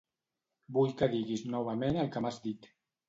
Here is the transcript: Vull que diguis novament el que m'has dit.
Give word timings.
Vull 0.77 0.95
que 1.01 1.09
diguis 1.13 1.43
novament 1.57 2.01
el 2.05 2.11
que 2.17 2.25
m'has 2.25 2.41
dit. 2.47 2.67